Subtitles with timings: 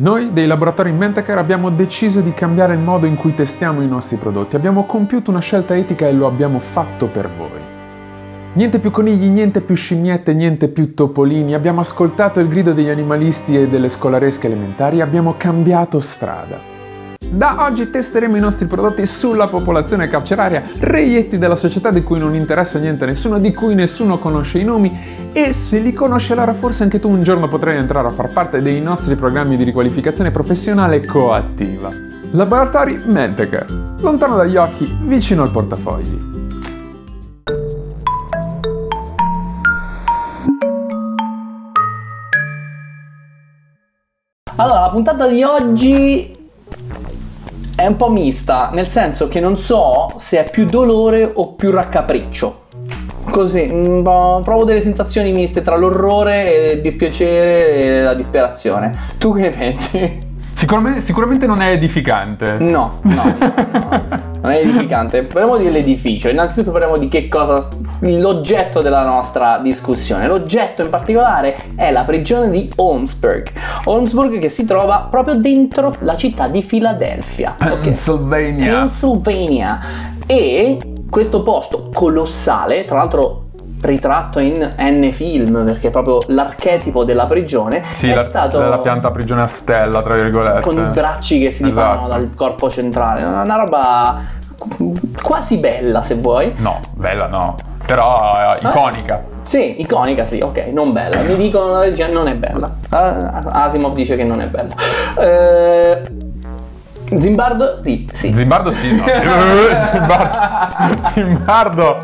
[0.00, 4.16] Noi dei laboratori Mentecare abbiamo deciso di cambiare il modo in cui testiamo i nostri
[4.16, 4.54] prodotti.
[4.54, 7.60] Abbiamo compiuto una scelta etica e lo abbiamo fatto per voi.
[8.52, 11.52] Niente più conigli, niente più scimmiette, niente più topolini.
[11.52, 16.77] Abbiamo ascoltato il grido degli animalisti e delle scolaresche elementari e abbiamo cambiato strada.
[17.30, 22.34] Da oggi testeremo i nostri prodotti sulla popolazione carceraria, reietti della società di cui non
[22.34, 26.54] interessa niente a nessuno, di cui nessuno conosce i nomi e se li conosci allora
[26.54, 30.30] forse anche tu un giorno potrai entrare a far parte dei nostri programmi di riqualificazione
[30.30, 31.90] professionale coattiva.
[32.30, 33.66] Laboratori Mentecare,
[34.00, 36.36] lontano dagli occhi, vicino al portafogli.
[44.56, 46.36] Allora, la puntata di oggi
[47.78, 51.70] è un po' mista, nel senso che non so se è più dolore o più
[51.70, 52.62] raccapriccio.
[53.30, 53.70] Così,
[54.02, 58.90] po', provo delle sensazioni miste tra l'orrore, il dispiacere e la disperazione.
[59.18, 60.27] Tu che ne pensi?
[60.68, 62.58] Sicuramente, sicuramente non è edificante.
[62.58, 64.04] No, no, no,
[64.42, 65.22] non è edificante.
[65.22, 66.28] Parliamo dell'edificio.
[66.28, 67.66] Innanzitutto parliamo di che cosa.
[68.00, 70.26] l'oggetto della nostra discussione.
[70.26, 73.50] L'oggetto in particolare è la prigione di Holmesburg.
[73.84, 77.54] Holmesburg che si trova proprio dentro la città di Filadelfia.
[77.56, 78.70] Pennsylvania.
[78.70, 79.78] Pennsylvania.
[80.26, 83.47] E questo posto colossale, tra l'altro
[83.80, 88.78] ritratto in N film perché è proprio l'archetipo della prigione Sì, è la, stato la
[88.78, 90.60] pianta prigione a stella, tra virgolette.
[90.60, 92.08] con i bracci che si dipanano Esatto.
[92.08, 94.16] dal corpo centrale una una roba
[95.22, 97.54] quasi bella se vuoi No, bella no.
[97.86, 99.22] Però eh, iconica.
[99.42, 101.20] sì, iconica sì, ok, non bella.
[101.22, 102.70] Mi dicono la regia non è bella.
[102.90, 104.74] Ah, Asimov dice che non è bella.
[105.18, 106.02] Eh,
[107.16, 107.76] Zimbardo?
[107.82, 108.32] Sì, sì.
[108.34, 109.04] Zimbardo sì, no.
[109.90, 111.08] Zimbardo.
[111.12, 112.02] Zimbardo.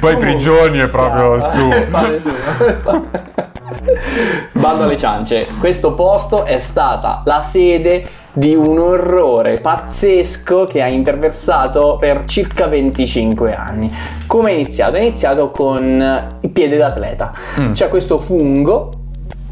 [0.00, 1.68] Poi prigioni è proprio su.
[1.88, 2.30] Vale su.
[4.52, 5.46] Bando alle ciance.
[5.58, 12.66] Questo posto è stata la sede di un orrore pazzesco che ha imperversato per circa
[12.66, 13.90] 25 anni.
[14.26, 14.96] Come è iniziato?
[14.96, 17.32] È iniziato con il piede d'atleta.
[17.60, 17.72] Mm.
[17.72, 18.90] C'è questo fungo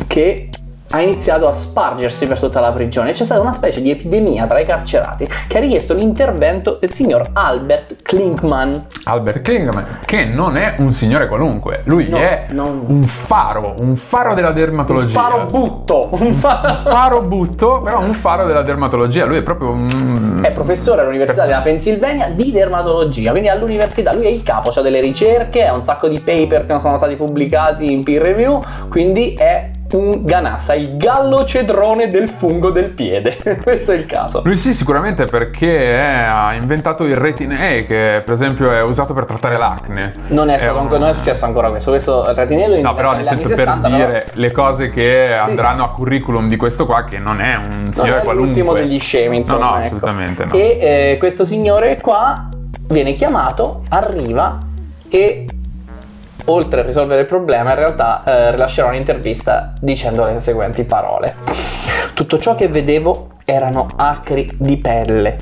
[0.07, 0.51] che
[0.91, 3.13] ha iniziato a spargersi per tutta la prigione.
[3.13, 7.29] C'è stata una specie di epidemia tra i carcerati che ha richiesto l'intervento del signor
[7.33, 8.87] Albert Klinkman.
[9.05, 13.97] Albert Klingman, che non è un signore qualunque, lui No, è non- un faro, un
[13.97, 15.21] faro della Un dermatologia.
[15.21, 19.27] faro butto, un Un faro faro butto, però un faro della dermatologia.
[19.27, 20.41] Lui è proprio un.
[20.43, 24.83] È professore all'Università Perso- della Pennsylvania di dermatologia, quindi all'università lui è il capo, ha
[24.83, 28.63] delle ricerche, ha un sacco di paper che non sono stati pubblicati in peer review,
[28.89, 33.37] quindi è un ganassa, il gallo cedrone del fungo del piede.
[33.63, 34.43] Questo è il caso.
[34.45, 39.25] Lui sì, sicuramente perché eh, ha inventato il retin-E, che per esempio è usato per
[39.25, 40.13] trattare l'acne.
[40.29, 43.13] Non è, stato un- ancora- non è successo ancora questo, questo retinello in No, però
[43.13, 46.87] nel senso 60, per però dire le cose che Sì, andranno a curriculum di questo
[46.87, 48.47] qua, che non è un non signore è qualunque.
[48.47, 49.65] l'ultimo degli scemi, insomma.
[49.65, 49.87] No, no, ecco.
[49.87, 50.53] assolutamente no.
[50.55, 52.49] E eh, questo signore qua
[52.89, 54.59] viene chiamato, arriva
[55.09, 55.45] e
[56.47, 61.35] oltre a risolvere il problema, in realtà eh, rilascerà un'intervista dicendo le seguenti parole.
[62.15, 65.37] Tutto ciò che vedevo erano acri di pelle,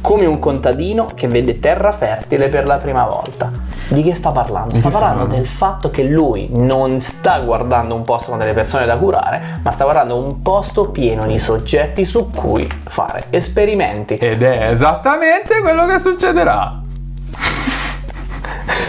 [0.00, 3.50] come un contadino che vede terra fertile per la prima volta.
[3.88, 4.74] Di che sta parlando?
[4.74, 5.24] Sta parlando?
[5.24, 9.70] del fatto che lui non sta guardando un posto con delle persone da curare, ma
[9.70, 14.14] sta guardando un posto pieno di soggetti su cui fare esperimenti.
[14.14, 16.86] Ed è esattamente quello che succederà.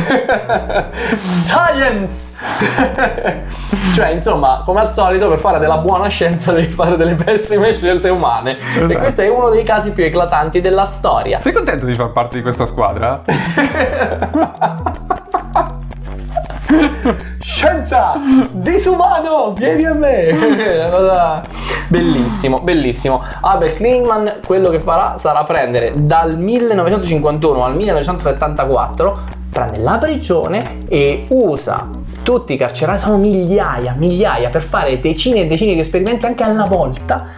[1.26, 2.36] Science!
[3.94, 8.10] cioè, insomma, come al solito, per fare della buona scienza devi fare delle pessime scelte
[8.10, 8.52] umane.
[8.56, 8.98] E Esatto.
[9.00, 11.40] questo è uno dei casi più eclatanti della storia.
[11.40, 13.22] Sei contento di far parte di questa squadra?
[17.42, 18.14] Scienza!
[18.52, 19.54] Disumano!
[19.56, 20.28] Vieni a me!
[21.88, 23.24] Bellissimo, bellissimo.
[23.42, 29.14] Albert Klingman quello che farà sarà prendere dal 1951 al 1974,
[29.52, 31.90] prende la prigione e usa
[32.24, 36.66] tutti i carcerati, sono migliaia, migliaia, per fare decine e decine di esperimenti anche alla
[36.66, 37.30] volta,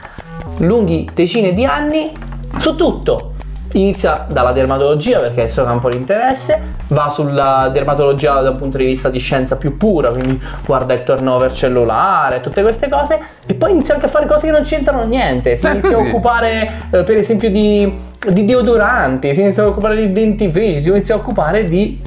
[0.58, 2.12] lunghi decine di anni,
[2.58, 3.31] su tutto.
[3.74, 8.58] Inizia dalla dermatologia perché è il suo campo di interesse, va sulla dermatologia da un
[8.58, 13.20] punto di vista di scienza più pura, quindi guarda il turnover cellulare, tutte queste cose,
[13.46, 15.56] e poi inizia anche a fare cose che non c'entrano niente.
[15.56, 17.92] Si inizia a occupare, eh, per esempio, di,
[18.28, 22.02] di deodoranti, si inizia a occupare di dentifrici, si inizia a occupare di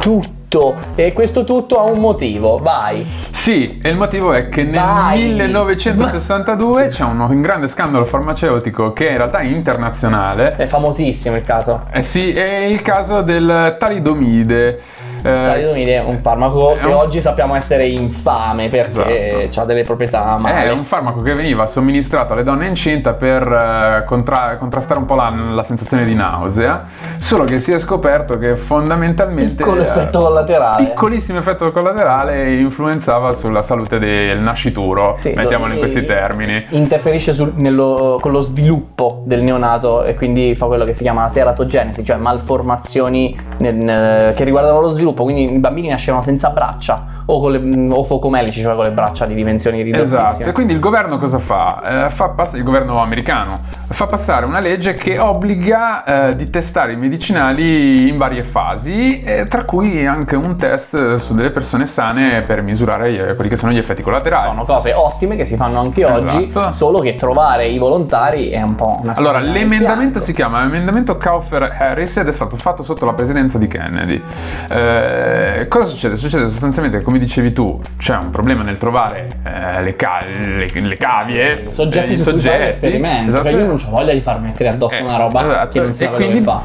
[0.00, 0.33] tutto.
[0.94, 3.04] E questo tutto ha un motivo, vai.
[3.32, 5.34] Sì, e il motivo è che nel Vai.
[5.34, 10.54] 1962 c'è un, un grande scandalo farmaceutico che in realtà è internazionale.
[10.56, 11.82] È famosissimo il caso.
[11.90, 14.80] Eh sì, è il caso del talidomide.
[15.32, 19.60] Talidomide è un farmaco è che un- oggi sappiamo essere infame perché Esatto.
[19.60, 20.70] ha delle proprietà È male.
[20.70, 23.42] un farmaco che veniva somministrato alle donne incinta per
[24.00, 26.84] eh, contra- contrastare un po' la, la sensazione di nausea,
[27.18, 29.54] solo che si è scoperto che fondamentalmente...
[29.64, 30.84] Piccolo eh, effetto collaterale.
[30.84, 36.66] Piccolissimo effetto collaterale influenzava sulla salute del nascituro, Sì, mettiamolo in questi termini.
[36.70, 41.28] Interferisce sul- nello- con lo sviluppo del neonato e quindi fa quello che si chiama
[41.32, 45.13] teratogenesi, cioè malformazioni nel- nel- che riguardano lo sviluppo.
[45.22, 49.24] Quindi i bambini nascevano senza braccia o, con le, o focomelici, cioè con le braccia
[49.26, 50.20] di dimensioni ridottissime.
[50.22, 52.06] Esatto, e quindi il governo cosa fa?
[52.06, 53.54] Eh, fa pass- il governo americano
[53.88, 59.44] fa passare una legge che obbliga eh, di testare i medicinali in varie fasi, eh,
[59.46, 63.72] tra cui anche un test su delle persone sane per misurare gli- quelli che sono
[63.72, 64.48] gli effetti collaterali.
[64.48, 66.72] Sono cose ottime che si fanno anche oggi, Esatto.
[66.72, 70.20] solo che trovare i volontari è un po' una Allora, l'emendamento fianco.
[70.20, 74.20] si chiama emendamento Kaufer-Harris ed è stato fatto sotto la presidenza di Kennedy.
[74.70, 75.03] Eh,
[75.68, 76.16] cosa succede?
[76.16, 80.96] Succede sostanzialmente, come dicevi tu, c'è un problema nel trovare eh, le, ca- le- le
[80.96, 82.58] cavie, soggetti eh, i soggetti.
[82.64, 83.28] l'esperimento.
[83.30, 83.48] Esatto.
[83.50, 85.68] Cioè io non ho voglia di far mettere addosso Eh, una roba esatto.
[85.72, 86.62] che non sa quindi fa.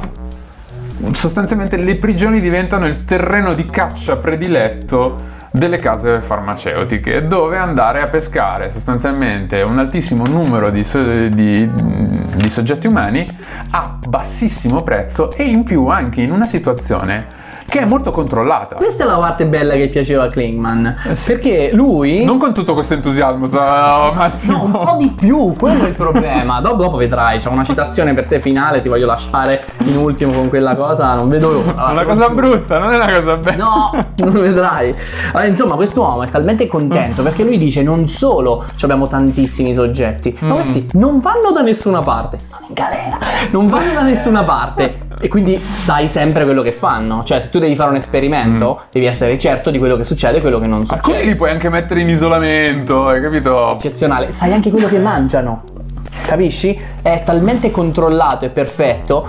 [1.14, 8.08] sostanzialmente le prigioni diventano il terreno di caccia prediletto delle case farmaceutiche dove andare a
[8.08, 11.68] pescare sostanzialmente un altissimo numero di, so- di-
[12.36, 13.28] di soggetti umani
[13.72, 17.26] a bassissimo prezzo e in più anche in una situazione
[17.70, 18.76] che è molto controllata.
[18.76, 20.96] Questa è la parte bella che piaceva a Klingman.
[21.26, 22.18] Perché lui.
[22.22, 24.58] Eh Non con tutto questo entusiasmo, sa- Massimo.
[24.58, 26.60] No, un po' di più, quello è il problema.
[26.62, 30.50] Dopo, dopo vedrai, c'è una citazione per te finale, ti voglio lasciare in ultimo con
[30.50, 31.90] quella cosa, non vedo l'ora.
[31.90, 33.64] È una cosa brutta, non è una cosa bella.
[33.64, 34.94] No, non vedrai.
[35.32, 40.36] Allora, insomma, quest'uomo è talmente contento perché lui dice non solo ci abbiamo tantissimi soggetti,
[40.42, 40.54] ma Mm.
[40.54, 43.18] questi non vanno da nessuna parte, sono in galera,
[43.52, 45.08] non vanno da nessuna parte.
[45.22, 47.24] E quindi sai sempre quello che fanno.
[47.24, 50.42] Cioè, se tu devi fare un esperimento, devi essere certo di quello che succede e
[50.42, 51.24] quello che non Alcuni succede.
[51.32, 53.74] li puoi anche mettere in isolamento, hai capito?
[53.74, 55.64] Eccezionale, sai anche quello che mangiano.
[56.26, 56.78] Capisci?
[57.02, 59.28] È talmente controllato e perfetto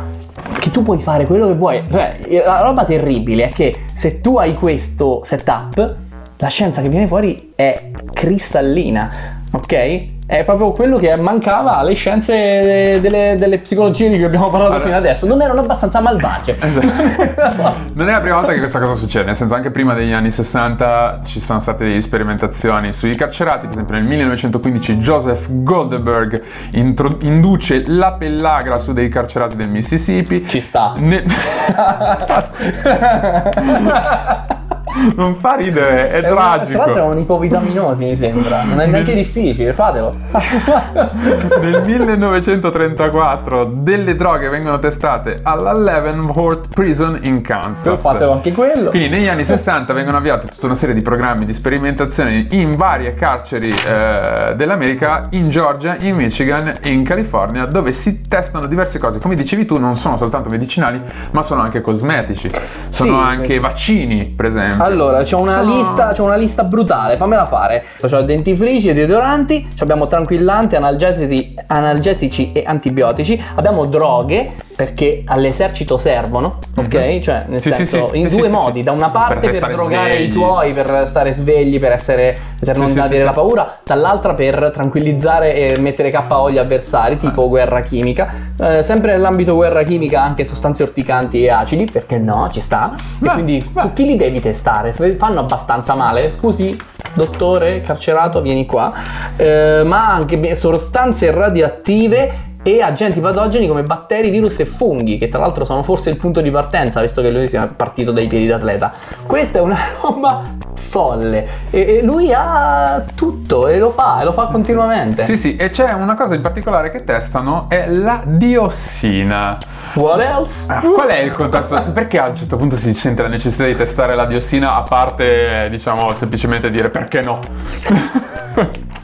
[0.59, 1.83] che tu puoi fare quello che vuoi.
[1.91, 5.97] Cioè, la roba terribile è che se tu hai questo setup,
[6.37, 10.19] la scienza che viene fuori è cristallina, ok?
[10.31, 14.85] È proprio quello che mancava alle scienze delle, delle psicologie di cui abbiamo parlato Allora-
[14.87, 15.27] fino adesso.
[15.27, 16.57] Non erano abbastanza malvagie.
[16.61, 17.75] Esatto.
[17.95, 20.31] Non è la prima volta che questa cosa succede, nel senso anche prima degli anni
[20.31, 26.41] 60 ci sono state delle sperimentazioni sui carcerati, per esempio nel 1915 Joseph Goldberg
[26.75, 30.49] intro- induce la pellagra su dei carcerati del Mississippi.
[30.49, 30.93] Ci sta.
[30.97, 31.25] Ne-
[35.17, 36.97] non fa ridere, è, È una- Tra l'altro tragico.
[36.97, 38.63] erano ipovitaminosi, mi sembra.
[38.65, 40.11] Non è neanche difficile, fatelo.
[41.61, 48.01] Nel 1934 delle droghe vengono testate alla Leavenworth Prison in Kansas.
[48.01, 48.91] Fatelo anche quello.
[48.91, 53.15] Quindi negli anni 60 vengono avviati tutta una serie di programmi di sperimentazione in varie
[53.15, 59.19] carceri eh, dell'America, in Georgia, in Michigan e in California, dove si testano diverse cose.
[59.19, 61.01] Come dicevi tu, non sono soltanto medicinali,
[61.33, 62.51] ma sono anche cosmetici.
[62.89, 63.59] Sono Sì, anche sì.
[63.59, 64.80] vaccini, per esempio.
[64.83, 67.85] Allora, c'ho una, Sono- lista, c'ho una lista brutale, fammela fare.
[68.01, 76.57] C'ho dentifrici e deodoranti, abbiamo tranquillanti, analgesici, analgesici e antibiotici, abbiamo droghe perché all'esercito servono,
[76.75, 77.19] ok?
[77.19, 77.59] Cioè, nel Mhm.
[77.61, 80.17] Sì, senso, sì, in sì, due sì, modi, da una parte Per per, drogare i
[80.17, 80.33] svegli.
[80.33, 82.35] tuoi, per stare svegli, per essere
[82.65, 87.81] per non avere la paura, dall'altra per tranquillizzare e mettere KO gli avversari, tipo guerra
[87.81, 88.33] chimica.
[88.59, 92.91] Eh, sempre nell'ambito guerra chimica anche sostanze orticanti e acidi, perché no, ci sta.
[92.95, 93.81] E Beh, quindi beh.
[93.83, 94.95] su chi li devi testare?
[94.95, 96.31] Fanno abbastanza male.
[96.31, 96.75] Scusi,
[97.13, 98.91] dottore carcerato, vieni qua.
[99.37, 105.41] Eh, ma anche sostanze radioattive e agenti patogeni come batteri, virus e funghi, che tra
[105.41, 108.93] l'altro sono forse il punto di partenza, visto che lui sia partito dai piedi d'atleta.
[109.27, 110.43] Questa è una roba
[110.75, 115.25] folle e, e lui ha tutto e lo fa, e lo fa continuamente.
[115.25, 119.57] Sì, sì, e c'è una cosa in particolare che testano, è la diossina.
[119.95, 120.71] What else?
[120.71, 121.83] Ah, Qual è il contesto?
[121.93, 125.69] Perché a un certo punto si sente la necessità di testare la diossina a parte,
[125.71, 127.39] diciamo, semplicemente dire perché no?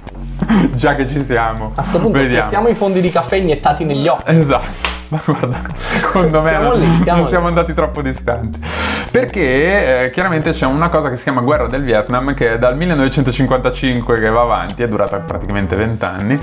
[0.74, 1.72] Già che ci siamo.
[1.74, 2.42] A questo punto Vediamo.
[2.42, 4.30] testiamo i fondi di caffè iniettati negli occhi.
[4.30, 4.95] Esatto.
[5.08, 7.30] Ma guarda, secondo me Siamo non, lì, siamo non lì.
[7.30, 8.60] siamo andati troppo distanti.
[9.08, 12.76] Perché eh, chiaramente c'è una cosa che si chiama guerra del Vietnam che è dal
[12.76, 16.40] 1955 che va avanti, è durata praticamente 20 anni.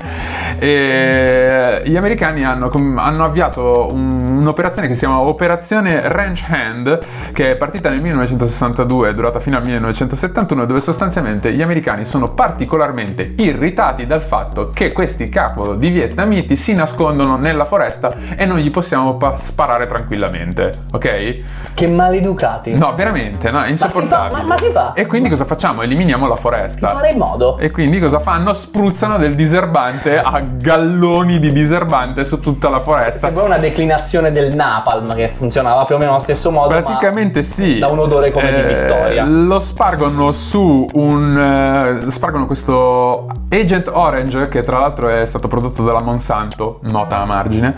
[0.58, 6.98] E gli americani hanno, hanno avviato un- un'operazione che si chiama Operazione Ranch Hand,
[7.32, 12.04] che è partita nel 1962 e è durata fino al 1971, dove sostanzialmente gli americani
[12.04, 18.46] sono particolarmente irritati dal fatto che questi cavolo di vietnamiti si nascondono nella foresta e
[18.46, 21.38] non gli possiamo pa- sparare tranquillamente, ok?
[21.74, 22.72] Che maleducati.
[22.76, 24.32] No, veramente, no, è insopportabile.
[24.32, 24.92] Ma si fa, ma- ma si fa.
[24.94, 25.82] E quindi cosa facciamo?
[25.82, 26.88] Eliminiamo la foresta.
[26.90, 27.58] Fare in modo.
[27.58, 28.52] E quindi cosa fanno?
[28.52, 33.18] Spruzzano del diserbante a galloni di diserbante su tutta la foresta.
[33.26, 36.68] Sembra una declinazione del napalm che funzionava più o meno allo stesso modo.
[36.68, 37.78] Praticamente sì.
[37.78, 39.24] Da un odore come di Eh, vittoria.
[39.24, 42.02] Lo spargono su un.
[42.04, 47.26] eh, spargono questo Agent Orange, che tra l'altro è stato prodotto dalla Monsanto, nota a
[47.26, 47.74] margine.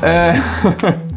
[0.00, 0.17] Eh,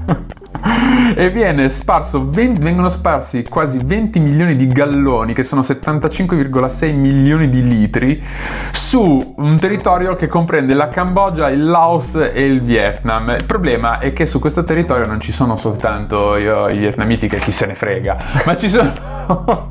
[1.15, 7.50] e viene sparso, 20 vengono sparsi quasi 20 milioni di galloni, che sono 75,6 milioni
[7.50, 8.24] di litri,
[8.72, 13.29] su un territorio che comprende la Cambogia, il Laos e il Vietnam.
[13.29, 17.39] Il problema è che su questo territorio non ci sono soltanto io- i vietnamiti che
[17.39, 19.70] chi se ne frega, ma ci sono...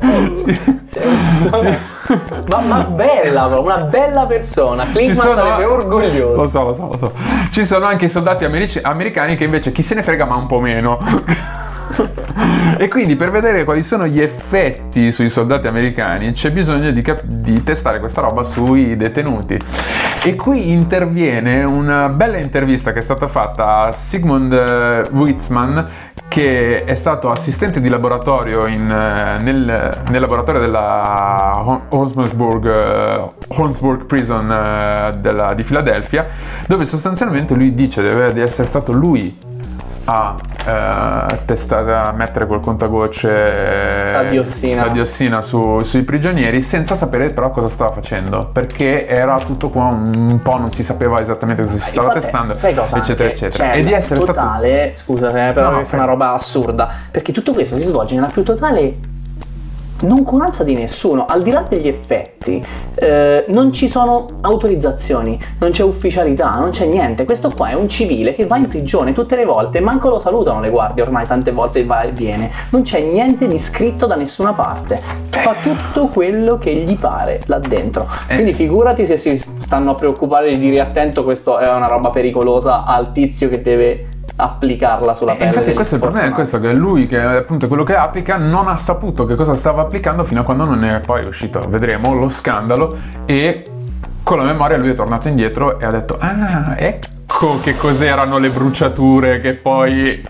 [0.00, 1.78] Sei una persona-
[2.48, 4.84] ma, ma bella, una bella persona.
[4.86, 6.34] Ci Klinsmann sarebbe orgoglioso.
[6.34, 7.12] Lo so, lo so, lo so.
[7.50, 10.46] Ci sono anche i soldati americi- americani che invece chi se ne frega ma un
[10.46, 10.98] po' meno.
[12.78, 17.22] e quindi per vedere quali sono gli effetti sui soldati americani c'è bisogno di, cap-
[17.24, 19.58] di testare questa roba sui detenuti.
[20.22, 25.78] E qui interviene una bella intervista che è stata fatta a Sigmund eh, Witzmann
[26.36, 33.30] che è stato assistente di laboratorio in, eh, nel, nel laboratorio della Hol- Holmesburg, eh,
[33.56, 36.26] Holmesburg Prison eh, della- di Filadelfia,
[36.66, 39.34] dove sostanzialmente lui dice di essere stato lui
[40.08, 40.34] a
[40.64, 44.84] eh, testare, a mettere quel contagocce La diossina.
[44.84, 49.88] la diossina su- sui prigionieri senza sapere però cosa stava facendo perché era tutto qua
[49.92, 53.28] un, un po' non si sapeva esattamente cosa si stava Infatti, testando sai cosa eccetera
[53.28, 53.44] anche?
[53.46, 56.88] eccetera Cioè, e di essere stato totale, scusa eh, però No, è una roba assurda,
[57.10, 58.94] perché tutto questo si svolge nella più totale
[60.02, 65.82] noncuranza di nessuno, al di là degli effetti, eh, non ci sono autorizzazioni, non c'è
[65.82, 67.24] ufficialità, non c'è niente.
[67.24, 70.60] Questo qua è un civile che va in prigione tutte le volte, manco lo salutano
[70.60, 72.50] le guardie, ormai tante volte va e viene.
[72.70, 75.00] Non c'è niente di scritto da nessuna parte.
[75.30, 78.06] Fa tutto quello che gli pare là dentro.
[78.28, 78.34] Eh.
[78.34, 82.84] Quindi figurati se si stanno a preoccupare di dire attento, questo è una roba pericolosa
[82.84, 85.48] al tizio che deve applicarla sulla E pelle.
[85.48, 87.96] infatti degli questo è il problema, è questo che lui che è appunto quello che
[87.96, 91.64] applica non ha saputo che cosa stava applicando fino a quando non è poi uscito,
[91.68, 93.64] vedremo, lo scandalo e
[94.22, 98.50] con la memoria lui è tornato indietro e ha detto ah ecco che cos'erano le
[98.50, 100.22] bruciature che poi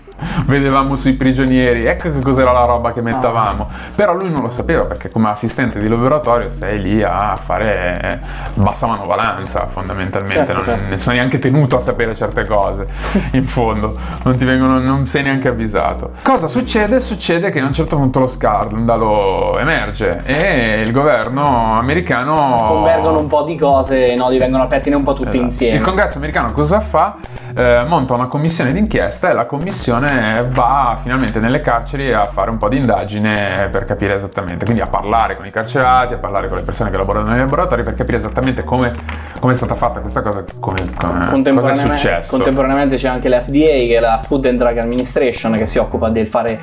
[0.45, 3.69] vedevamo sui prigionieri, ecco che cos'era la roba che mettavamo.
[3.95, 8.21] Però lui non lo sapeva perché come assistente di laboratorio sei lì a fare
[8.55, 10.89] bassa manovalanza fondamentalmente, Certo, non, certo.
[10.89, 12.87] ne sei neanche tenuto a sapere certe cose,
[13.31, 13.93] in fondo,
[14.23, 16.11] non ti vengono, non sei neanche avvisato.
[16.23, 16.99] Cosa succede?
[16.99, 22.69] Succede che a un certo punto lo scandalo emerge e il governo americano...
[22.71, 25.43] Convergono un po' di cose, no, divengono pettine un po' tutte Esatto.
[25.43, 25.77] insieme.
[25.77, 27.17] Il congresso americano cosa fa?
[27.55, 30.06] Eh, monta una commissione d'inchiesta e la commissione
[30.51, 34.87] va finalmente nelle carceri a fare un po' di indagine per capire esattamente, quindi a
[34.87, 38.17] parlare con i carcerati, a parlare con le persone che lavorano nei laboratori per capire
[38.17, 38.93] esattamente come,
[39.39, 42.35] come è stata fatta questa cosa, come, come- cosa è Contemporaneamente, successo.
[42.35, 46.27] contemporaneamente c'è anche l'FDA, che è la Food and Drug Administration, che si occupa del
[46.27, 46.59] fare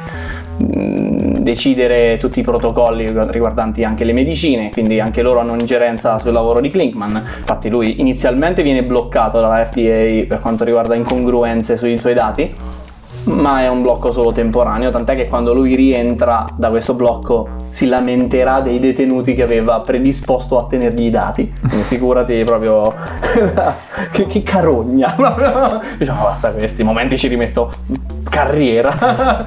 [0.57, 6.61] decidere tutti i protocolli riguardanti anche le medicine, quindi anche loro hanno ingerenza sul lavoro
[6.61, 7.11] di Klinkman.
[7.39, 12.53] Infatti lui inizialmente viene bloccato dalla FDA per quanto riguarda incongruenze sui suoi dati,
[13.25, 17.87] ma è un blocco solo temporaneo, tant'è che quando lui rientra da questo blocco si
[17.87, 21.53] lamenterà dei detenuti che aveva predisposto a tenergli i dati.
[21.59, 22.95] Quindi figurati proprio
[24.13, 25.15] che, che carogna.
[25.99, 27.71] Diciamo, guarda, questi momenti ci rimetto
[28.35, 29.47] carriera.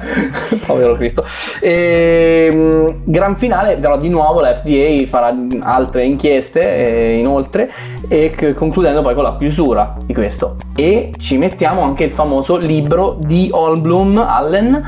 [0.66, 1.24] Povero Cristo.
[1.60, 7.70] E, mh, gran finale, però di nuovo la FDA farà altre inchieste eh, inoltre
[8.08, 10.56] e concludendo poi con la chiusura di questo.
[10.74, 14.84] E ci mettiamo anche il famoso libro di Holmblum Allen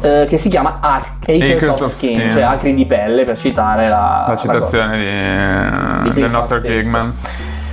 [0.00, 2.30] eh, che si chiama Ac- Acres, Acres of, of Skin, Skin.
[2.32, 7.14] cioè acri di pelle per citare la, la citazione di, Di del nostro stesso.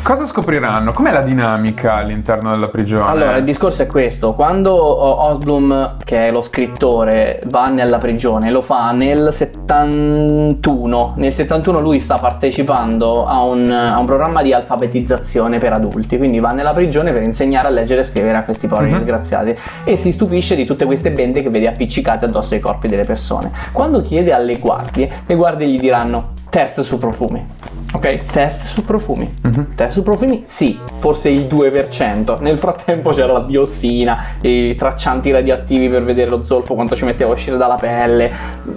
[0.02, 0.92] Cosa scopriranno?
[0.92, 3.04] Com'è la dinamica all'interno della prigione?
[3.04, 8.50] Allora, il discorso è questo: quando oh, Osblum, che è lo scrittore, va nella prigione,
[8.50, 11.14] lo fa nel 71.
[11.18, 16.40] Nel 71 lui sta partecipando a un, a un programma di alfabetizzazione per adulti, quindi
[16.40, 18.98] va nella prigione per insegnare a leggere e scrivere a questi poveri Mhm.
[18.98, 23.04] disgraziati e si stupisce di tutte queste bende che vede appiccicate addosso ai corpi delle
[23.04, 23.52] persone.
[23.74, 27.46] Quando chiede alle guardie, le guardie gli diranno test su profumi.
[27.92, 29.34] Ok, test su profumi.
[29.42, 29.74] Mhm.
[29.76, 30.44] Test su profumi?
[30.46, 32.38] Sì, forse il 2%.
[32.40, 37.32] Nel frattempo c'era la diossina, i traccianti radioattivi per vedere lo zolfo quanto ci metteva
[37.32, 38.32] a uscire dalla pelle,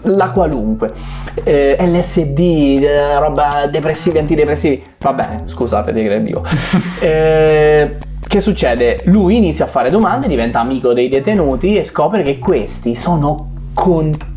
[0.04, 0.88] la qualunque.
[1.44, 4.82] Eh, LSD, eh, roba depressivi, antidepressivi.
[5.00, 6.42] Va bene, scusate, degredivo.
[7.00, 9.02] eh, che succede?
[9.04, 14.31] Lui inizia a fare domande, diventa amico dei detenuti e scopre che questi sono contenti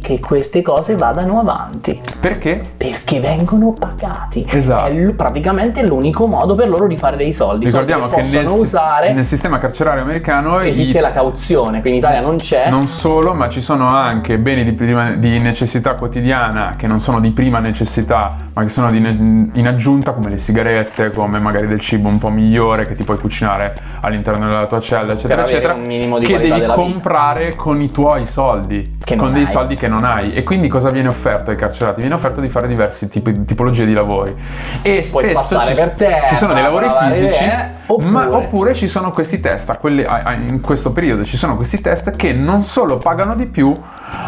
[0.00, 2.00] che queste cose vadano avanti.
[2.20, 2.60] Perché?
[2.76, 4.46] Perché vengono pagati.
[4.48, 4.92] Esatto.
[4.92, 7.64] È l- praticamente l'unico modo per loro di fare dei soldi.
[7.64, 9.12] Ricordiamo soldi che possono nel, usare.
[9.12, 12.70] nel sistema carcerario americano esiste i- la cauzione, qui in Italia non c'è.
[12.70, 17.18] Non solo, ma ci sono anche beni di, prima- di necessità quotidiana che non sono
[17.18, 21.66] di prima necessità, ma che sono di ne- in aggiunta, come le sigarette, come magari
[21.66, 25.74] del cibo un po' migliore che ti puoi cucinare all'interno della tua cella, eccetera, eccetera.
[25.74, 26.74] che devi della vita.
[26.74, 29.48] comprare con i tuoi soldi, Che con dei hai.
[29.48, 30.32] soldi che non hai.
[30.32, 32.00] E quindi cosa viene offerto ai carcerati?
[32.00, 34.36] Viene offerto di fare diversi tipi, tipologie di lavori.
[34.82, 37.44] E Puoi spesso ci, per terra, ci sono dei lavori fisici,
[37.88, 40.06] eh, ma oppure- oppure ci sono questi test, quelli-
[40.46, 43.72] in questo periodo ci sono questi test che non solo pagano di più,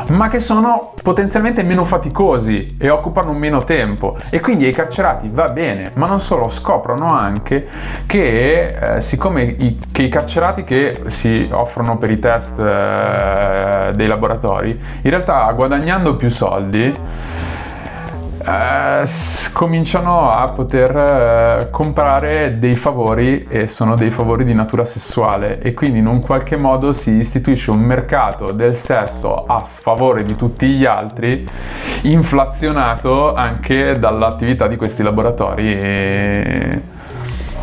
[0.08, 4.16] ma che sono potenzialmente meno faticosi e occupano meno tempo.
[4.30, 7.68] E quindi ai carcerati va bene, ma non solo, scoprono anche
[8.06, 14.06] che eh, siccome i, che i carcerati che si offrono per i test eh, dei
[14.06, 14.70] laboratori,
[15.02, 16.92] in realtà guadagnando più soldi,
[18.44, 19.08] eh,
[19.52, 25.74] cominciano a poter eh, comprare dei favori e sono dei favori di natura sessuale e
[25.74, 30.66] quindi in un qualche modo si istituisce un mercato del sesso a sfavore di tutti
[30.68, 31.46] gli altri
[32.02, 36.98] inflazionato anche dall'attività di questi laboratori e...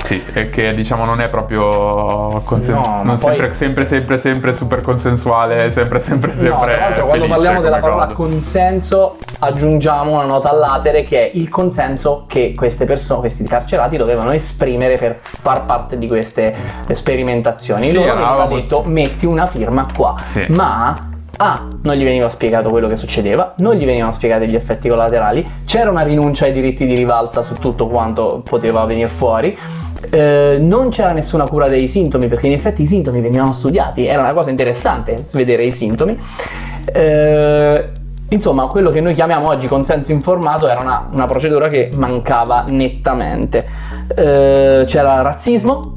[0.07, 4.53] Sì, e che diciamo non è proprio consen- No, non poi- sempre, sempre, sempre, sempre
[4.53, 6.49] super consensuale, sempre, sempre, sempre.
[6.49, 8.15] No, tra l'altro quando parliamo della parola cosa.
[8.15, 14.31] consenso aggiungiamo una nota all'atere che è il consenso che queste persone, questi carcerati dovevano
[14.31, 16.55] esprimere per far parte di queste
[16.89, 17.89] sperimentazioni.
[17.89, 20.45] Sì, Loro avevamo- detto metti una firma qua, Sì.
[20.49, 21.06] ma
[21.37, 21.67] A.
[21.81, 25.89] Non gli veniva spiegato quello che succedeva, non gli venivano spiegati gli effetti collaterali, c'era
[25.89, 29.57] una rinuncia ai diritti di rivalsa su tutto quanto poteva venire fuori,
[30.09, 34.21] eh, non c'era nessuna cura dei sintomi perché in effetti i sintomi venivano studiati, era
[34.21, 36.17] una cosa interessante vedere i sintomi.
[36.85, 37.89] Eh,
[38.29, 43.65] insomma, quello che noi chiamiamo oggi consenso informato era una, una procedura che mancava nettamente.
[44.15, 45.96] Eh, c'era razzismo,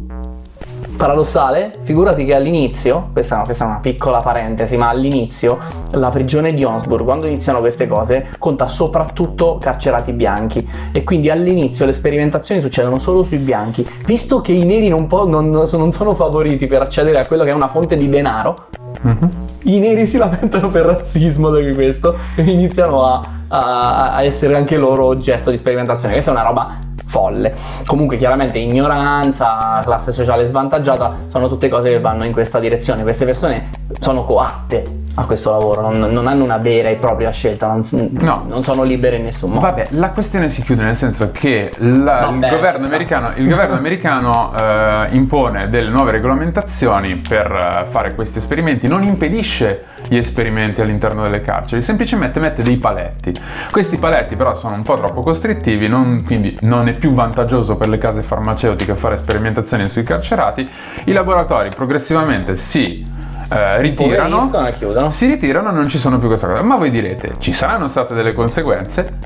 [1.01, 5.59] paradossale, figurati che all'inizio, questa, questa è una piccola parentesi, ma all'inizio
[5.93, 11.87] la prigione di Onsburg, quando iniziano queste cose, conta soprattutto carcerati bianchi e quindi all'inizio
[11.87, 13.83] le sperimentazioni succedono solo sui bianchi.
[14.05, 17.51] Visto che i neri non, po- non- non sono favoriti per accedere a quello che
[17.51, 18.67] è una fonte di denaro,
[19.03, 19.31] Mhm.
[19.65, 24.77] I neri si lamentano per razzismo di questo e iniziano a, a- a essere anche
[24.77, 26.13] loro oggetto di sperimentazione.
[26.15, 27.53] Questa è una roba folle.
[27.87, 33.03] Comunque, chiaramente, ignoranza, classe sociale svantaggiata sono tutte cose che vanno in questa direzione.
[33.03, 33.69] Queste persone
[33.99, 38.45] sono coatte a questo lavoro, non, non hanno una vera e propria scelta, non, No.
[38.49, 39.67] non sono libere in nessun modo.
[39.67, 41.99] Vabbè, la questione si chiude nel senso che la- il
[42.39, 42.87] Vabbè, governo ci sta.
[42.87, 49.03] americano, il governo americano, eh, impone delle nuove regolamentazioni per eh, fare questi esperimenti, non
[49.03, 53.33] impedisce gli esperimenti all'interno delle carceri, semplicemente mette dei paletti.
[53.71, 57.89] Questi paletti però sono un po' troppo costrittivi, non- quindi non è più vantaggioso per
[57.89, 60.69] le case farmaceutiche fare sperimentazioni sui carcerati.
[61.05, 63.03] I laboratori progressivamente si
[63.51, 64.51] eh, ritirano.
[64.67, 65.11] E.
[65.11, 66.65] Si ritirano, non ci sono più queste cose.
[66.65, 69.19] Ma voi direte, ci saranno state delle conseguenze?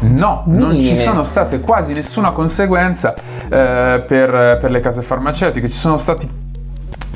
[0.00, 5.78] No, non ci sono state quasi nessuna conseguenza eh, per, per le case farmaceutiche, ci
[5.78, 6.28] sono stati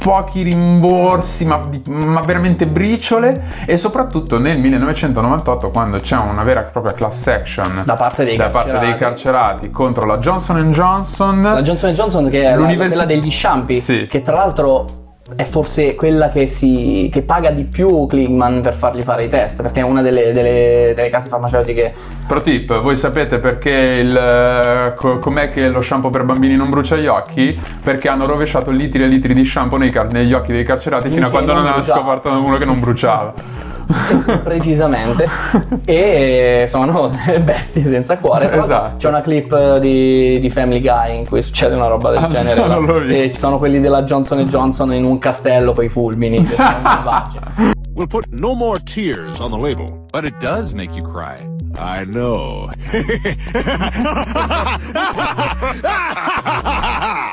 [0.00, 6.64] pochi rimborsi, ma, ma veramente briciole e soprattutto nel 1998 quando c'è una vera e
[6.64, 8.86] propria class action Da parte dei da parte carcerati.
[8.86, 14.06] dei carcerati contro la Johnson Johnson La Johnson Johnson che è quella degli sciampi, Sì.
[14.06, 15.03] che tra l'altro
[15.37, 19.62] è forse quella che, si, che paga di più Klingman per fargli fare i test,
[19.62, 21.94] perché è una delle, delle- delle case farmaceutiche.
[22.26, 26.68] Pro tip, voi sapete perché il eh, co- com'è che lo shampoo per bambini non
[26.68, 27.58] brucia gli occhi?
[27.82, 31.30] Perché hanno rovesciato litri e litri di shampoo nei negli occhi dei carcerati fino a
[31.30, 33.72] quando non non hanno scoperto uno che non bruciava.
[34.44, 35.27] precisamente
[35.85, 37.11] e sono
[37.42, 38.97] bestie senza cuore Esatto.
[38.97, 42.66] c'è una clip di, di Family Guy in cui succede una roba del Ah, genere
[42.66, 46.42] non l'ho e ci sono quelli della Johnson Johnson in un castello con i fulmini
[46.44, 47.38] che sono malvagi.
[47.94, 49.87] We'll put no more tears on the label.
[50.11, 51.37] But it does make you cry.
[51.79, 52.68] I know.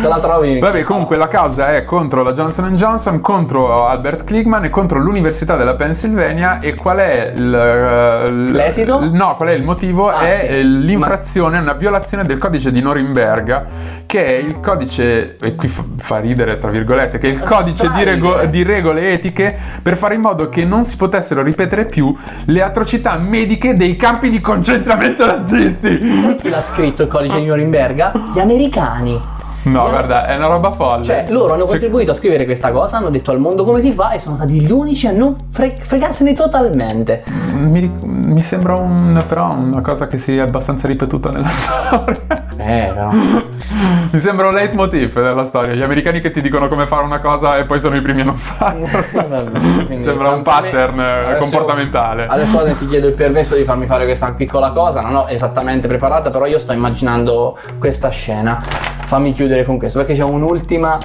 [0.00, 4.64] se la trovi Vabbè, comunque la causa è contro la Johnson Johnson, contro Albert Kligman
[4.64, 7.54] e contro l'Università della Pennsylvania e qual è il...
[7.54, 9.00] eh, L'esito?
[9.02, 10.08] il- No, qual è il motivo?
[10.10, 10.62] Ah, è sì.
[10.84, 13.64] l'infrazione, una violazione del codice di Norimberga,
[14.06, 18.04] che è il codice, e qui fa, ridere tra virgolette, che è il codice di,
[18.04, 22.14] rego- di regole etiche per fare in modo che non si potessero ripetere più
[22.46, 26.00] le atrocità mediche dei campi di concentramento nazisti.
[26.22, 28.12] Sai chi l'ha scritto il codice di Norimberga?
[28.32, 29.20] Gli americani.
[29.64, 31.04] No, guarda, è una roba folle.
[31.04, 34.10] Cioè, loro hanno contribuito a scrivere questa cosa, hanno detto al mondo come si fa
[34.12, 37.22] e sono stati gli unici a non fre- fregarsene totalmente.
[37.52, 42.42] Mi, mi sembra un, però una cosa che si è abbastanza ripetuta nella storia.
[42.56, 43.10] Eh, però.
[43.10, 45.72] Mi sembra un leitmotiv nella storia.
[45.74, 48.24] Gli americani che ti dicono come fare una cosa e poi sono i primi a
[48.24, 48.38] non.
[48.74, 52.26] Mi Quindi, sembra un pattern eh, adesso- comportamentale.
[52.28, 56.30] Adesso ti chiedo il permesso di farmi fare questa piccola cosa, non ho esattamente preparata,
[56.30, 58.58] però io sto immaginando questa scena.
[59.06, 60.98] Fammi chiudere con questo, perché c'è un'ultima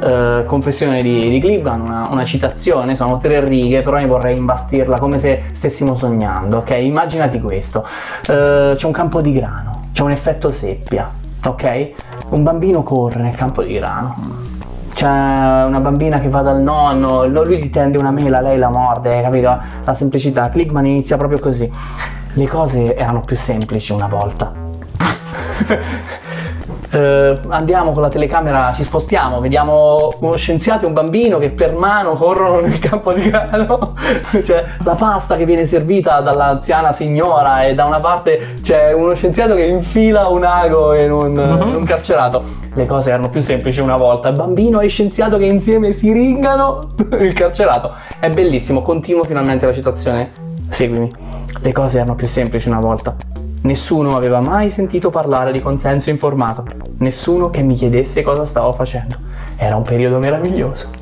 [0.00, 4.98] eh, confessione di, di Cleveland, una, una citazione, sono tre righe, però io vorrei imbastirla
[4.98, 6.70] come se stessimo sognando, ok?
[6.78, 7.86] Immaginati questo,
[8.28, 11.10] Eh, c'è un campo di grano, c'è un effetto seppia,
[11.44, 11.90] ok?
[12.30, 14.16] Un bambino corre nel campo di grano.
[14.94, 18.68] C'è una bambina che va dal nonno, no- lui gli tende una mela, lei la
[18.68, 19.58] morde, capito?
[19.84, 20.48] La semplicità.
[20.48, 21.70] Clickman inizia proprio così.
[22.34, 24.52] Le cose erano più semplici una volta.
[26.94, 31.74] Eh, andiamo con la telecamera, ci spostiamo, vediamo uno scienziato e un bambino che per
[31.74, 33.94] mano corrono nel campo di grano.
[34.42, 39.54] c'è la pasta che viene servita dall'anziana signora e da una parte c'è uno scienziato
[39.54, 42.44] che infila un ago in un, in un carcerato.
[42.74, 44.30] Le cose erano più semplici una volta.
[44.32, 46.80] Bambino e scienziato che insieme si ringano
[47.18, 47.92] il carcerato.
[48.20, 50.32] È bellissimo, continuo finalmente la citazione.
[50.68, 51.08] Seguimi.
[51.58, 53.31] Le cose erano più semplici una volta.
[53.62, 56.64] Nessuno aveva mai sentito parlare di consenso informato.
[56.98, 59.16] Nessuno che mi chiedesse cosa stavo facendo.
[59.56, 60.88] Era un periodo meraviglioso.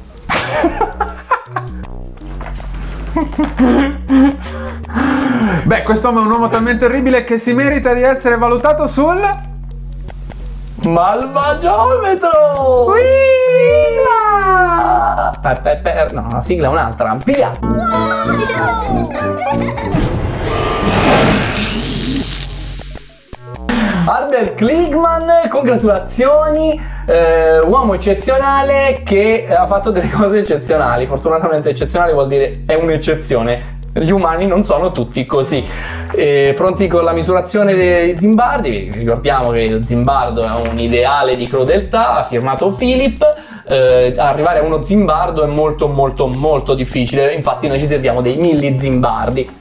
[5.65, 9.19] Beh, quest'uomo è un uomo talmente terribile che si merita di essere valutato sul.
[10.85, 12.29] Malvagiometro!
[14.03, 15.39] Sigla!
[15.41, 17.17] Per, per, per- no, la sigla è un'altra.
[17.25, 17.51] Via!
[24.11, 31.07] Albert Kligman, congratulazioni, eh, uomo eccezionale che ha fatto delle cose eccezionali.
[31.07, 33.79] Fortunatamente eccezionale vuol dire è un'eccezione.
[33.93, 35.65] Gli umani non sono tutti così.
[36.13, 38.91] Eh, pronti con la misurazione dei zimbardi?
[38.93, 43.25] Ricordiamo che il zimbardo è un ideale di crudeltà, ha firmato Philip.
[43.69, 48.37] Eh, arrivare a uno zimbardo è molto molto molto difficile, infatti noi ci serviamo dei
[48.37, 49.59] milli zimbardi.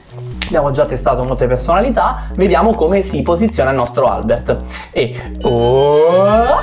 [0.50, 4.56] Abbiamo già testato molte personalità, vediamo come si posiziona il nostro Albert.
[4.90, 6.58] E oh,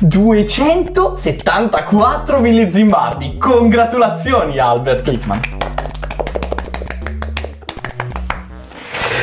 [0.00, 3.38] 274 millizimbardi.
[3.38, 5.40] Congratulazioni Albert Clickman.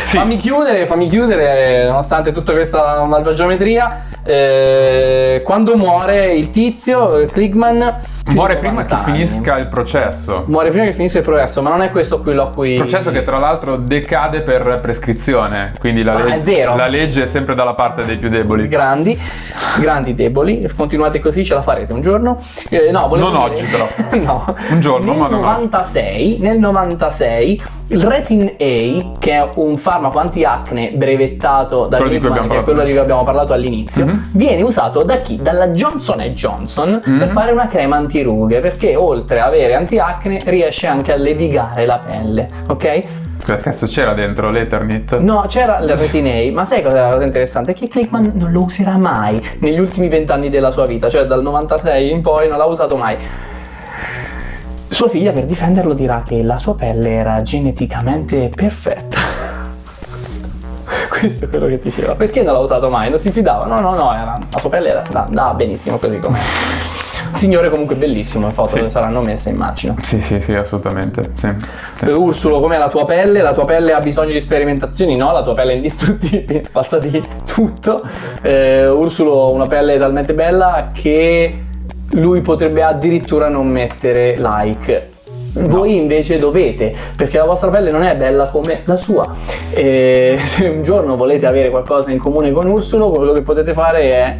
[0.05, 4.05] Fammi chiudere, fammi chiudere, nonostante tutta questa malvagiometria.
[4.23, 7.95] eh, quando muore il tizio, eh, Clickman
[8.33, 9.13] Muore prima che 90 anni.
[9.27, 10.43] finisca il processo.
[10.47, 12.75] Muore prima che finisca il processo, ma non è questo quello a cui.
[12.77, 16.75] Processo che tra l'altro decade per prescrizione, quindi la, Ah, vero.
[16.75, 18.67] la legge è sempre dalla parte dei più deboli.
[18.67, 19.17] grandi,
[19.79, 20.67] grandi deboli.
[20.75, 22.37] Continuate così, ce la farete un giorno.
[22.69, 23.87] Eh, no, Non dire- oggi, però.
[24.23, 24.55] no.
[24.69, 25.45] Un giorno, nel ma non oggi.
[25.45, 27.61] 96, nel 96
[27.91, 32.49] il Retin A, che è un farmaco antiacne brevettato da Quello di cui Lippmann, abbiamo
[32.53, 34.29] che è quello di cui abbiamo parlato all'inizio, Mhm.
[34.33, 35.39] viene usato da chi?
[35.41, 37.27] Dalla Johnson Johnson per Mhm.
[37.29, 42.47] fare una crema antirughe, perché oltre a avere antiacne riesce anche a levigare la pelle,
[42.67, 42.99] ok?
[43.43, 45.17] Che cazzo c'era dentro l'Eternit?
[45.19, 47.73] No, c'era il ma sai cosa è la cosa interessante?
[47.73, 52.11] Che Clickman non lo userà mai negli ultimi vent'anni della sua vita, cioè dal 96
[52.11, 53.17] in poi non l'ha usato mai.
[54.89, 59.17] Sua figlia per difenderlo dirà che la sua pelle era geneticamente perfetta.
[61.09, 62.15] Questo è quello che diceva.
[62.15, 63.09] Perché non l'ha usato mai?
[63.09, 63.65] Non si fidava.
[63.65, 66.39] No, no, no, era, la sua pelle era, andava benissimo così com'è.
[67.31, 68.89] Signore comunque bellissimo, le foto Sì.
[68.91, 69.95] saranno messe immagino.
[70.01, 71.31] Sì, sì, sì, assolutamente.
[71.35, 71.49] Sì.
[71.97, 72.05] Sì.
[72.05, 73.41] Eh, Ursulo, com'è la tua pelle?
[73.41, 75.15] La tua pelle ha bisogno di sperimentazioni?
[75.15, 78.01] No, la tua pelle è indistruttibile, fatta di tutto.
[78.41, 81.63] Eh, Ursulo ha una pelle talmente bella che
[82.11, 85.09] lui potrebbe addirittura non mettere like.
[85.51, 89.25] Voi invece dovete, perché la vostra pelle non è bella come la sua.
[89.71, 94.01] E se un giorno volete avere qualcosa in comune con Ursulo, quello che potete fare
[94.01, 94.37] è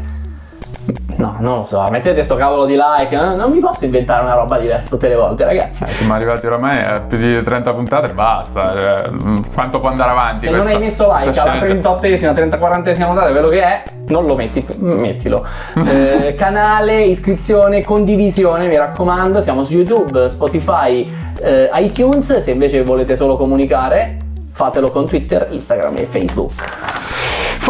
[1.20, 4.36] No, non lo so, mettete sto cavolo di like, eh, non mi posso inventare una
[4.36, 5.84] roba diversa tutte le volte, ragazzi.
[5.84, 8.72] Eh, siamo arrivati oramai a più di 30 puntate e basta.
[8.72, 9.10] cioè,
[9.54, 10.46] quanto può andare avanti?
[10.46, 11.90] Se non questa- hai messo like alla scelta?
[11.96, 15.46] 38esima, 34esima puntata, quello che è, non lo metti, mettilo.
[15.90, 23.18] Eh, canale, iscrizione, condivisione, mi raccomando, siamo su YouTube, Spotify, eh, iTunes, se invece volete
[23.18, 24.18] solo comunicare,
[24.54, 27.19] fatelo con Twitter, Instagram e Facebook.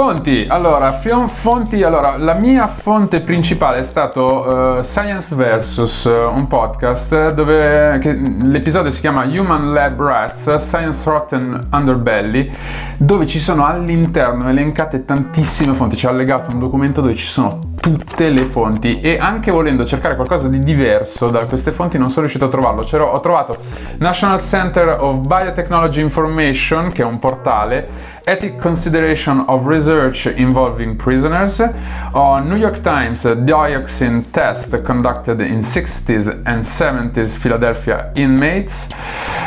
[0.01, 6.17] Fonti, allora, fion- fonti, allora, la mia fonte principale è stato eh, Science Versus, eh,
[6.23, 12.49] un podcast dove che- l'episodio si chiama Human Lab Rats, Science Rotten Underbelly,
[12.95, 17.59] dove ci sono all'interno elencate tantissime fonti, ci ha allegato un documento dove ci sono
[17.81, 22.21] tutte le fonti e anche volendo cercare qualcosa di diverso da queste fonti non sono
[22.21, 22.83] riuscito a trovarlo.
[22.83, 23.57] C'ero- ho trovato
[23.97, 31.59] National Center of Biotechnology Information, che è un portale, Ethic Consideration of Research Involving Prisoners,
[32.13, 38.89] ho New York Times Dioxin Test Conducted in 60s and 70s Philadelphia Inmates,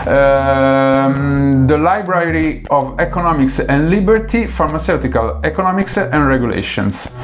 [0.07, 7.15] ehm, The Library of Economics and Liberty, Pharmaceutical Economics and Regulations.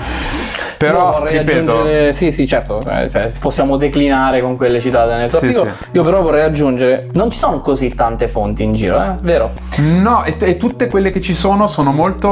[0.79, 5.15] Però, io vorrei ripeto, aggiungere, sì, sì, certo, eh, se- possiamo declinare con quelle citate
[5.15, 5.71] nel tuo Sì, articolo.
[5.79, 5.87] sì.
[5.93, 9.15] Io però vorrei aggiungere, non ci sono così tante fonti in giro, eh?
[9.23, 9.51] Vero?
[9.79, 12.29] No, e, e tutte quelle che ci sono sono molto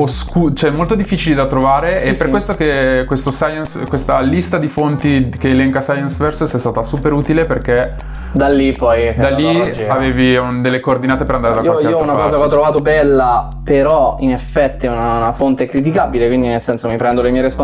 [0.00, 4.58] oscure, cioè molto difficili da trovare Sì, e per questo che questo science, questa lista
[4.58, 7.94] di fonti che elenca Science Versus è stata super utile perché
[8.32, 9.12] Da lì poi...
[9.16, 12.36] da lì avevi un- delle coordinate per andare da Io, qualche io una cosa parte.
[12.36, 16.88] che ho trovato bella, però in effetti è una, una fonte criticabile, quindi nel senso
[16.88, 17.62] mi prendo le mie responsabilità,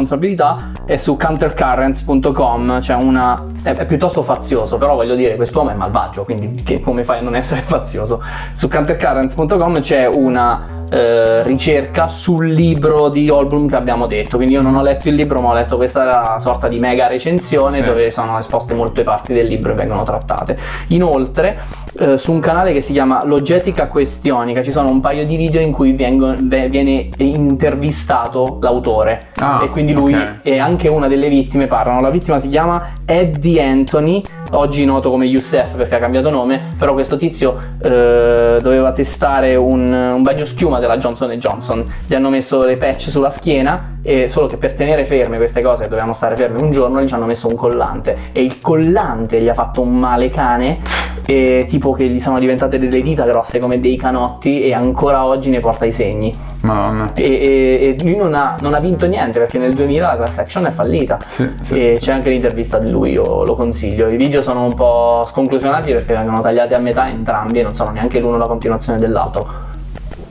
[0.86, 3.36] è su countercurrents.com, c'è una...
[3.62, 7.22] È, è piuttosto fazioso, però voglio dire, quest'uomo è malvagio, quindi che- come fai a
[7.22, 8.22] non essere fazioso?
[8.54, 14.62] Su countercurrents.com c'è una eh, ricerca sul libro di Holbrook che abbiamo detto, quindi io
[14.62, 17.84] non ho letto il libro, ma ho letto questa sorta di mega recensione Sì.
[17.84, 20.58] dove sono esposte molte parti del libro e vengono trattate.
[20.88, 21.58] Inoltre,
[21.98, 25.60] eh, su un canale che si chiama Logetica Questionika ci sono un paio di video
[25.60, 30.38] in cui vengo- ve- viene intervistato l'autore Ah, e quindi lui ok.
[30.42, 32.00] e anche una delle vittime parlano.
[32.00, 34.22] La vittima si chiama Eddie Anthony,
[34.52, 39.90] oggi noto come Youssef perché ha cambiato nome, però questo tizio eh, doveva testare un,
[39.90, 41.84] un bagno schiuma della Johnson Johnson.
[42.06, 45.84] Gli hanno messo le patch sulla schiena e solo che per tenere ferme queste cose
[45.84, 49.54] dovevano stare ferme un giorno gli hanno messo un collante e il collante gli ha
[49.54, 50.78] fatto un male cane
[51.26, 55.50] e tipo che gli sono diventate delle dita grosse come dei canotti e ancora oggi
[55.50, 57.12] ne porta i segni Madonna.
[57.14, 60.38] e, e- e lui non ha, non ha vinto niente perché nel 2000 la class
[60.38, 64.08] action è fallita Sì, sì, e c'è anche l'intervista di lui, io lo consiglio.
[64.08, 67.90] I video sono un po' sconclusionati perché vengono tagliati a metà entrambi e non sono
[67.90, 69.68] neanche l'uno la continuazione dell'altro.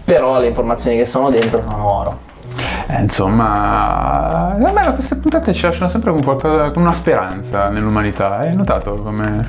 [0.03, 2.19] Però le informazioni che sono dentro sono oro.
[2.87, 8.39] Eh, insomma, a me queste puntate ci lasciano sempre con, qualcosa, con una speranza nell'umanità.
[8.39, 9.47] Hai notato come...